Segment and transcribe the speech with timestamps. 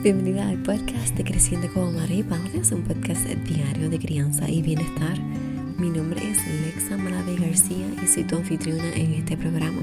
[0.00, 4.48] Bienvenida al podcast de Creciendo como Madre y Padre, es un podcast diario de crianza
[4.48, 5.18] y bienestar.
[5.76, 9.82] Mi nombre es Lexa Malave García y soy tu anfitriona en este programa.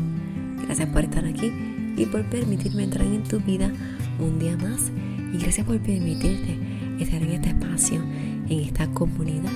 [0.64, 1.52] Gracias por estar aquí
[1.98, 3.70] y por permitirme entrar en tu vida
[4.18, 4.90] un día más
[5.34, 6.60] y gracias por permitirte
[6.98, 8.02] estar en este espacio,
[8.48, 9.52] en esta comunidad.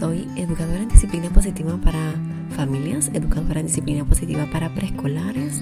[0.00, 2.12] Soy educadora en disciplina positiva para
[2.56, 5.60] familias, educadora en disciplina positiva para preescolares,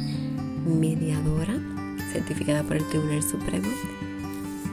[0.65, 1.76] mediadora
[2.17, 3.69] certificada por el Tribunal Supremo,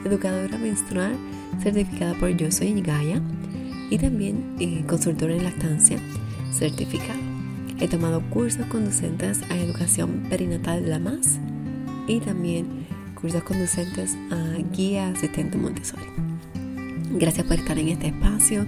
[0.06, 1.18] educadora menstrual
[1.62, 3.22] certificada por Yo Soy Gaia
[3.90, 6.00] y también eh, consultora en lactancia
[6.54, 7.20] certificada.
[7.80, 11.38] He tomado cursos conducentes a educación perinatal la MAS
[12.08, 12.86] y también
[13.20, 16.06] cursos conducentes a guía asistente Montessori.
[17.12, 18.66] Gracias por estar en este espacio,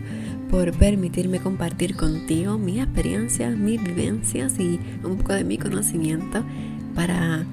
[0.51, 6.43] por permitirme compartir contigo mis experiencias, mis vivencias y un poco de mi conocimiento
[6.93, 7.45] para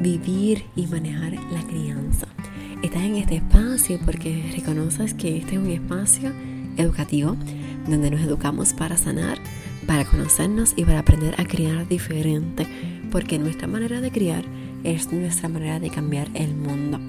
[0.00, 2.26] vivir y manejar la crianza.
[2.82, 6.32] Estás en este espacio porque reconoces que este es un espacio
[6.76, 7.36] educativo
[7.88, 9.38] donde nos educamos para sanar,
[9.86, 12.66] para conocernos y para aprender a criar diferente,
[13.10, 14.44] porque nuestra manera de criar
[14.84, 17.00] es nuestra manera de cambiar el mundo.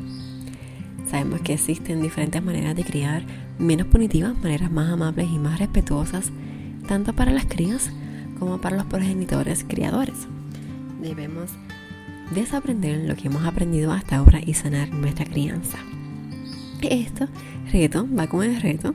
[1.09, 3.23] Sabemos que existen diferentes maneras de criar,
[3.57, 6.31] menos punitivas, maneras más amables y más respetuosas,
[6.87, 7.91] tanto para las crías
[8.39, 10.27] como para los progenitores criadores.
[11.01, 11.51] Debemos
[12.33, 15.77] desaprender lo que hemos aprendido hasta ahora y sanar nuestra crianza.
[16.81, 17.27] Esto,
[17.71, 18.93] reto, va con el reto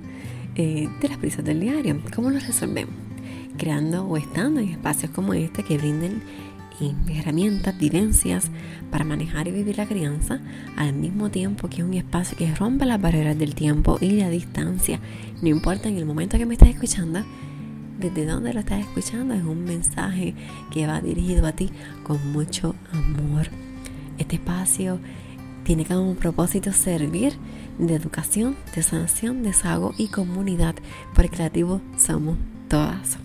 [0.55, 2.01] eh, de las prisas del diario.
[2.15, 2.95] ¿Cómo lo resolvemos?
[3.59, 6.23] Creando o estando en espacios como este que brinden
[7.09, 8.51] herramientas, vivencias
[8.91, 10.41] para manejar y vivir la crianza,
[10.77, 14.31] al mismo tiempo que es un espacio que rompe las barreras del tiempo y la
[14.31, 15.01] distancia.
[15.43, 17.21] No importa en el momento que me estés escuchando,
[17.98, 20.34] desde dónde lo estás escuchando, es un mensaje
[20.70, 21.70] que va dirigido a ti
[22.03, 23.48] con mucho amor.
[24.19, 24.98] Este espacio
[25.64, 27.35] tiene como propósito servir
[27.79, 30.74] de educación, de sanación, desahogo y comunidad,
[31.14, 32.36] porque creativos somos
[32.69, 33.19] todas.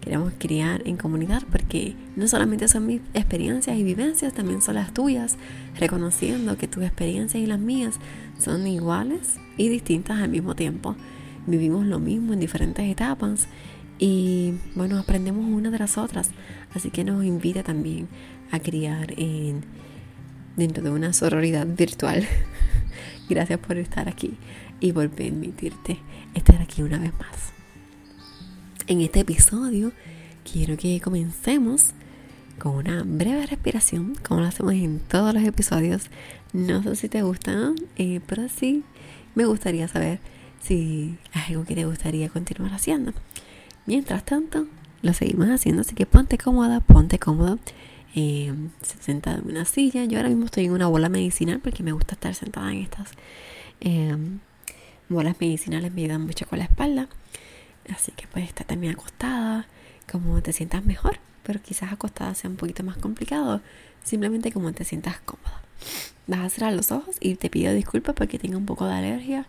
[0.00, 4.92] Queremos criar en comunidad porque no solamente son mis experiencias y vivencias, también son las
[4.92, 5.36] tuyas,
[5.78, 8.00] reconociendo que tus experiencias y las mías
[8.38, 10.96] son iguales y distintas al mismo tiempo.
[11.46, 13.46] Vivimos lo mismo en diferentes etapas
[14.04, 16.30] y bueno, aprendemos una de las otras.
[16.74, 18.08] Así que nos invita también
[18.50, 19.64] a criar en,
[20.56, 22.26] dentro de una sororidad virtual.
[23.28, 24.36] Gracias por estar aquí
[24.80, 26.00] y por permitirte
[26.34, 27.52] estar aquí una vez más.
[28.88, 29.92] En este episodio
[30.50, 31.92] quiero que comencemos
[32.58, 36.06] con una breve respiración, como lo hacemos en todos los episodios.
[36.52, 38.82] No sé si te gustan, eh, pero sí
[39.36, 40.18] me gustaría saber
[40.60, 43.12] si es algo que te gustaría continuar haciendo.
[43.86, 44.66] Mientras tanto,
[45.02, 47.58] lo seguimos haciendo, así que ponte cómoda, ponte cómodo.
[48.14, 48.52] Eh,
[49.00, 50.04] sentada en una silla.
[50.04, 53.10] Yo ahora mismo estoy en una bola medicinal porque me gusta estar sentada en estas
[53.80, 54.14] eh,
[55.08, 57.08] bolas medicinales, me ayudan mucho con la espalda.
[57.92, 59.66] Así que puedes estar también acostada,
[60.10, 63.60] como te sientas mejor, pero quizás acostada sea un poquito más complicado,
[64.04, 65.62] simplemente como te sientas cómoda.
[66.26, 69.46] Vas a cerrar los ojos y te pido disculpas porque tengo un poco de alergia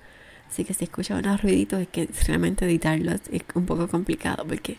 [0.53, 4.77] Así que si escucho unos ruiditos es que realmente editarlos es un poco complicado porque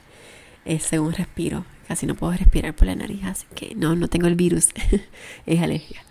[0.65, 1.65] es según respiro.
[1.89, 4.69] Casi no puedo respirar por la nariz, así que no, no tengo el virus.
[5.47, 6.05] es alergia.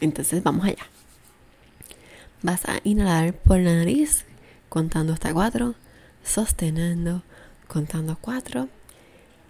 [0.00, 0.86] Entonces vamos allá.
[2.42, 4.24] Vas a inhalar por la nariz
[4.68, 5.74] contando hasta cuatro,
[6.22, 7.24] sosteniendo
[7.66, 8.68] contando cuatro,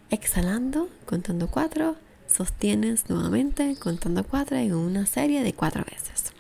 [0.09, 6.33] exhalando contando cuatro, sostienes nuevamente contando cuatro en una serie de cuatro veces.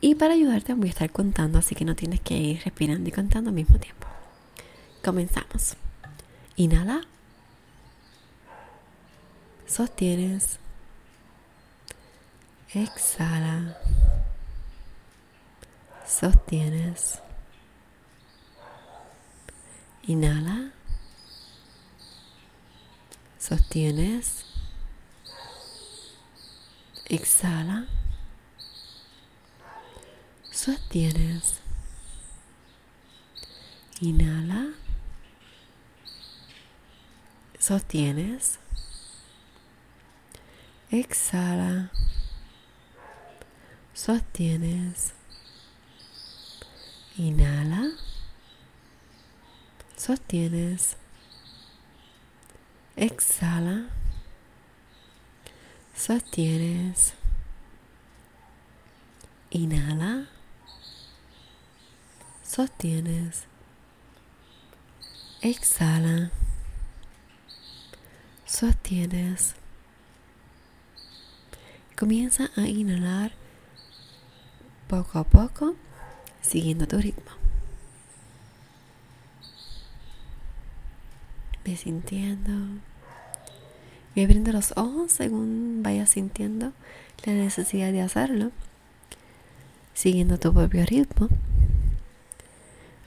[0.00, 3.12] Y para ayudarte voy a estar contando, así que no tienes que ir respirando y
[3.12, 4.06] contando al mismo tiempo.
[5.02, 5.76] Comenzamos.
[6.56, 7.00] Inhala.
[9.66, 10.58] Sostienes.
[12.72, 13.76] Exhala.
[16.06, 17.18] Sostienes.
[20.06, 20.70] Inhala.
[23.38, 24.44] Sostienes.
[27.06, 27.88] Exhala
[30.58, 31.60] sostienes.
[34.00, 34.72] Inhala.
[37.60, 38.58] Sostienes.
[40.90, 41.92] Exhala.
[43.94, 45.14] Sostienes.
[47.16, 47.92] Inhala.
[49.96, 50.96] Sostienes.
[52.96, 53.90] Exhala.
[55.94, 57.14] Sostienes.
[59.50, 60.37] Inhala
[62.48, 63.44] sostienes,
[65.42, 66.30] exhala,
[68.46, 69.54] sostienes,
[71.98, 73.32] Comienza a inhalar
[74.86, 75.74] poco a poco,
[76.40, 77.32] siguiendo tu ritmo.
[81.64, 82.52] Ve sintiendo.
[84.14, 86.72] Ve abriendo los ojos según vayas sintiendo
[87.24, 88.52] la necesidad de hacerlo.
[89.92, 91.28] Siguiendo tu propio ritmo.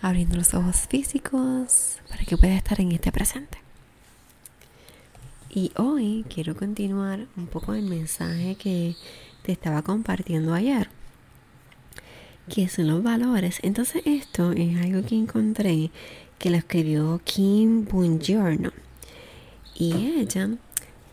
[0.02, 3.60] Abriendo los ojos físicos para que puedas estar en este presente.
[5.54, 8.96] Y hoy quiero continuar un poco el mensaje que
[9.44, 10.90] te estaba compartiendo ayer,
[12.50, 13.60] que son los valores.
[13.62, 15.92] Entonces esto es algo que encontré
[16.40, 18.72] que lo escribió Kim Buongiorno.
[19.76, 20.50] Y ella,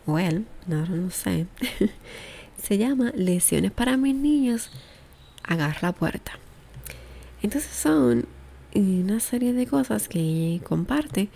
[0.07, 1.45] o él, no, no sé,
[2.57, 4.71] se llama Lesiones para mis niños,
[5.43, 6.31] agarra la puerta.
[7.43, 8.25] Entonces son
[8.75, 11.29] una serie de cosas que comparte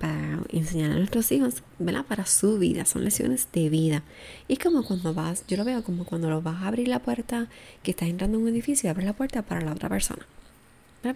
[0.00, 2.04] para enseñar a nuestros hijos, ¿verdad?
[2.04, 4.02] Para su vida, son lecciones de vida.
[4.48, 7.48] Y como cuando vas, yo lo veo como cuando lo vas a abrir la puerta,
[7.82, 10.26] que estás entrando en un edificio y abres la puerta para la otra persona.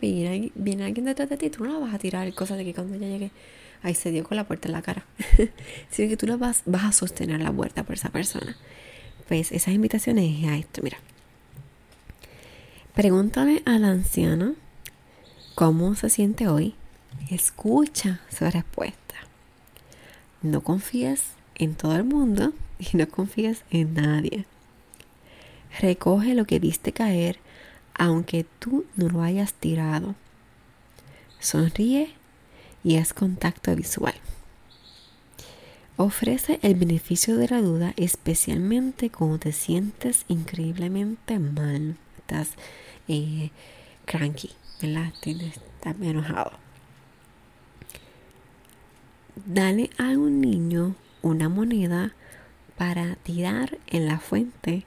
[0.01, 2.75] Viene, viene alguien detrás de ti, tú no la vas a tirar, cosa de que
[2.75, 3.33] cuando ya llegue,
[3.83, 5.05] ahí se dio con la puerta en la cara.
[5.91, 8.57] Sino que tú la vas, vas a sostener la puerta por esa persona.
[9.27, 10.99] Pues esas invitaciones es a esto, mira.
[12.95, 14.55] Pregúntale al anciano
[15.61, 16.75] cómo se siente hoy
[17.29, 19.15] Escucha su respuesta.
[20.41, 21.23] No confíes
[21.55, 24.47] en todo el mundo y no confíes en nadie.
[25.79, 27.39] Recoge lo que viste caer
[27.93, 30.15] aunque tú no lo hayas tirado.
[31.41, 32.09] Sonríe
[32.83, 34.15] y haz contacto visual.
[35.99, 41.97] Ofrece el beneficio de la duda especialmente cuando te sientes increíblemente mal.
[42.17, 42.53] Estás
[43.09, 43.51] eh,
[44.11, 44.51] cranky,
[44.83, 45.13] ¿verdad?
[45.25, 46.51] Estás enojado.
[49.47, 52.13] Dale a un niño una moneda
[52.77, 54.85] para tirar en la fuente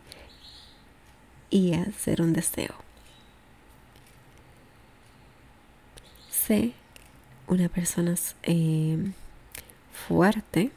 [1.50, 2.76] y hacer un deseo.
[6.30, 6.74] Sé
[7.48, 9.14] una persona eh,
[9.94, 10.72] fuerte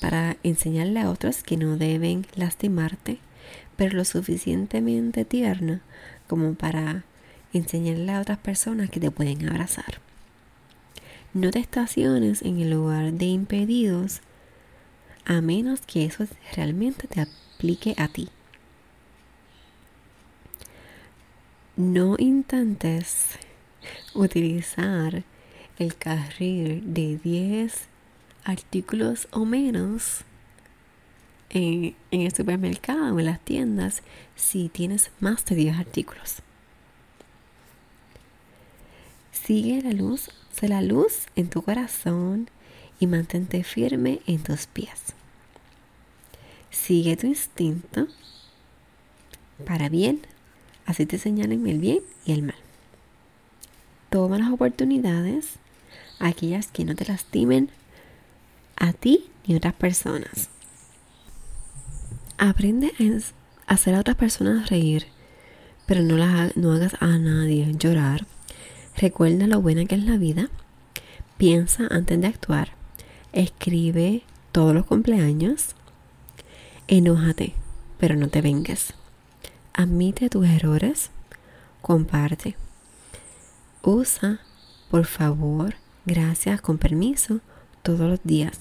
[0.00, 3.18] para enseñarle a otros que no deben lastimarte,
[3.76, 5.80] pero lo suficientemente tierna
[6.28, 7.02] como para
[7.58, 10.00] enseñarle a otras personas que te pueden abrazar.
[11.32, 14.20] No te estaciones en el lugar de impedidos
[15.24, 18.28] a menos que eso realmente te aplique a ti.
[21.76, 23.38] No intentes
[24.14, 25.24] utilizar
[25.78, 27.88] el carril de 10
[28.44, 30.20] artículos o menos
[31.50, 34.02] en, en, el supermercado o en las tiendas
[34.36, 36.42] si tienes más de 10 artículos.
[39.44, 42.48] Sigue la luz Sé la luz en tu corazón
[43.00, 45.14] y mantente firme en tus pies.
[46.70, 48.06] Sigue tu instinto
[49.66, 50.20] para bien,
[50.86, 52.54] así te señalen el bien y el mal.
[54.10, 55.54] Toma las oportunidades,
[56.20, 57.68] aquellas que no te lastimen
[58.76, 60.50] a ti ni a otras personas.
[62.38, 62.92] Aprende
[63.66, 65.06] a hacer a otras personas reír,
[65.86, 66.16] pero no,
[66.54, 68.24] no hagas a nadie llorar
[68.96, 70.48] Recuerda lo buena que es la vida.
[71.36, 72.68] Piensa antes de actuar.
[73.32, 75.74] Escribe todos los cumpleaños.
[76.86, 77.54] Enójate,
[77.98, 78.94] pero no te vengas.
[79.72, 81.10] Admite tus errores.
[81.82, 82.56] Comparte.
[83.82, 84.40] Usa,
[84.90, 85.74] por favor,
[86.06, 87.40] gracias, con permiso,
[87.82, 88.60] todos los días.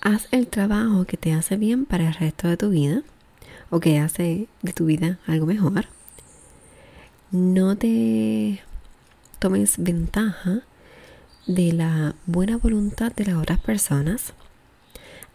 [0.00, 3.02] Haz el trabajo que te hace bien para el resto de tu vida
[3.70, 5.86] o que hace de tu vida algo mejor
[7.32, 8.60] no te
[9.38, 10.62] tomes ventaja
[11.46, 14.32] de la buena voluntad de las otras personas.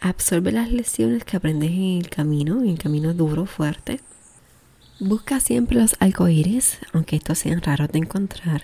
[0.01, 4.01] Absorbe las lecciones que aprendes en el camino, en el camino duro, fuerte.
[4.99, 8.63] Busca siempre los arcoíris, aunque estos sean raros de encontrar.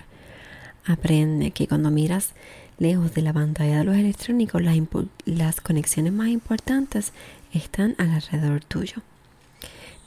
[0.84, 2.34] Aprende que cuando miras
[2.78, 4.76] lejos de la pantalla de los electrónicos, las,
[5.24, 7.12] las conexiones más importantes
[7.52, 8.96] están alrededor tuyo.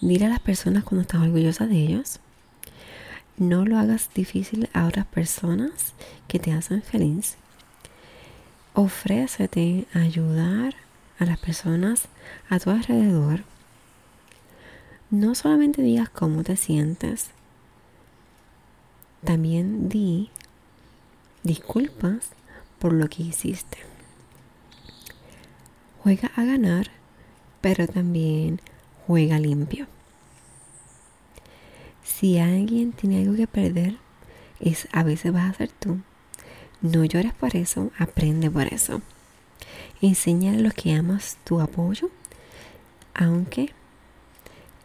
[0.01, 2.20] Dile a las personas cuando estás orgullosa de ellos.
[3.38, 5.94] No lo hagas difícil a otras personas
[6.27, 7.36] que te hacen feliz.
[8.74, 10.75] Ofrécete a ayudar
[11.20, 12.08] a las personas
[12.50, 13.44] a tu alrededor.
[15.10, 17.30] No solamente digas cómo te sientes,
[19.24, 20.30] también di
[21.44, 22.30] disculpas
[22.80, 23.80] por lo que hiciste.
[26.04, 26.92] Juega a ganar,
[27.60, 28.62] pero también
[29.08, 29.88] juega limpio.
[32.06, 33.98] Si alguien tiene algo que perder,
[34.62, 36.00] es a veces vas a ser tú.
[36.82, 39.02] No llores por eso, aprende por eso.
[40.02, 42.10] Enseña a los que amas tu apoyo
[43.16, 43.72] aunque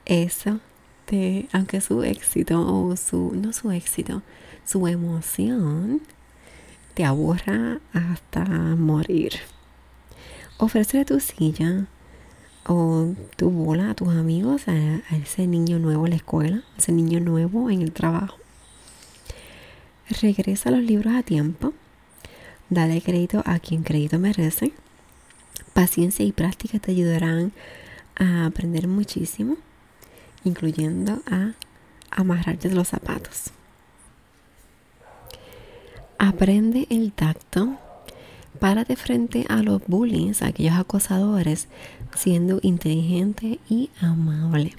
[0.07, 0.61] eso
[1.05, 4.23] te, aunque su éxito o su, no su éxito,
[4.65, 6.01] su emoción
[6.95, 9.33] te aburra hasta morir.
[10.59, 11.87] Ofrecerle tu silla
[12.67, 17.21] o tu bola a tus amigos, a, ese niño nuevo en la escuela, ese niño
[17.21, 18.37] nuevo en el trabajo.
[20.21, 21.73] Regresa los libros a tiempo.
[22.69, 24.73] Dale crédito a quien crédito merece.
[25.73, 27.53] Paciencia y práctica te ayudarán
[28.17, 29.57] a aprender muchísimo,
[30.45, 31.53] incluyendo a
[32.11, 33.53] amarrarte los zapatos.
[36.19, 37.79] Aprende el tacto.
[38.59, 41.69] Párate frente a los bullies, a aquellos acosadores,
[42.15, 44.75] siendo inteligente y amable.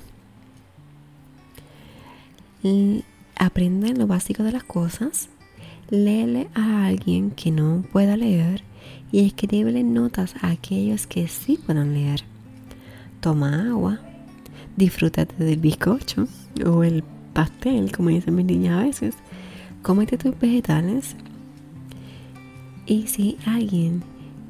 [3.36, 5.30] aprende lo básico de las cosas.
[5.90, 8.64] Léele a alguien que no pueda leer
[9.12, 12.24] y escríbele notas a aquellos que sí puedan leer.
[13.20, 14.00] Toma agua,
[14.78, 16.28] disfrútate del bizcocho
[16.66, 19.16] o el pastel, como dicen mis niñas a veces.
[19.82, 21.16] Cómete tus vegetales
[22.86, 24.04] y si alguien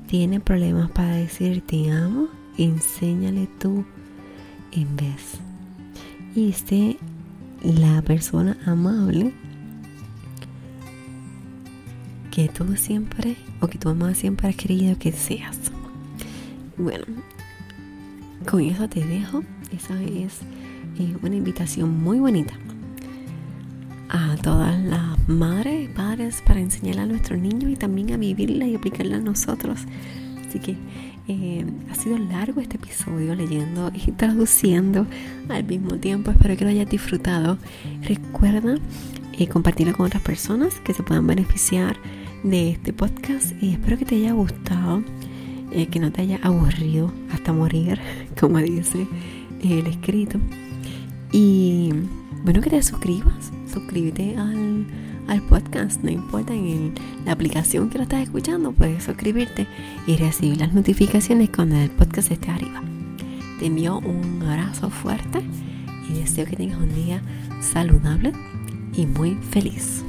[0.07, 3.85] tiene problemas para decir te amo, enséñale tú
[4.71, 5.39] en vez.
[6.35, 6.97] Y sé
[7.63, 9.33] la persona amable
[12.31, 15.57] que tú siempre o que tu mamá siempre ha querido que seas.
[16.77, 17.05] Bueno,
[18.49, 19.43] con eso te dejo.
[19.71, 20.39] Esa es
[20.99, 22.53] eh, una invitación muy bonita
[24.09, 28.65] a todas las madres y padres para enseñarla a nuestros niños y también a vivirla
[28.65, 29.81] y aplicarla a nosotros.
[30.51, 30.75] Así que
[31.29, 35.07] eh, ha sido largo este episodio leyendo y traduciendo
[35.47, 36.29] al mismo tiempo.
[36.29, 37.57] Espero que lo hayas disfrutado.
[38.01, 38.75] Recuerda
[39.39, 41.95] eh, compartirlo con otras personas que se puedan beneficiar
[42.43, 45.03] de este podcast y espero que te haya gustado,
[45.71, 47.97] eh, que no te haya aburrido hasta morir,
[48.37, 49.07] como dice
[49.63, 50.37] el escrito.
[51.31, 51.93] Y
[52.43, 54.85] bueno, que te suscribas, suscríbete al,
[56.03, 56.93] no importa en
[57.25, 59.67] la aplicación que lo estás escuchando, puedes suscribirte
[60.05, 62.81] y recibir las notificaciones cuando el podcast esté arriba.
[63.59, 65.41] Te envío un abrazo fuerte
[66.09, 67.21] y deseo que tengas un día
[67.61, 68.33] saludable
[68.93, 70.03] y muy feliz.